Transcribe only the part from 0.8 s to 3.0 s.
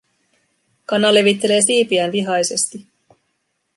Kana levittelee siipiään vihaisesti.